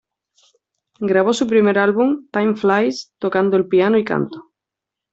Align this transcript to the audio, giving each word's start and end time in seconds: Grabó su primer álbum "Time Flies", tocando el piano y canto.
Grabó 0.99 1.31
su 1.31 1.45
primer 1.45 1.77
álbum 1.77 2.27
"Time 2.31 2.55
Flies", 2.55 3.13
tocando 3.19 3.55
el 3.55 3.67
piano 3.67 3.99
y 3.99 4.03
canto. 4.03 4.51